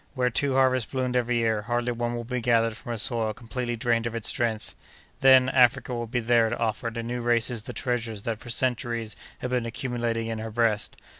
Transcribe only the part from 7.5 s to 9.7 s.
the treasures that for centuries have been